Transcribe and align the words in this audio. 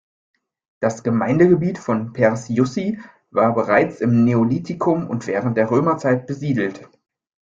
Das 0.81 1.03
Gemeindegebiet 1.03 1.77
von 1.77 2.11
Pers-Jussy 2.11 2.99
war 3.29 3.53
bereits 3.53 4.01
im 4.01 4.23
Neolithikum 4.25 5.07
und 5.07 5.27
während 5.27 5.57
der 5.57 5.69
Römerzeit 5.69 6.25
besiedelt. 6.25 6.89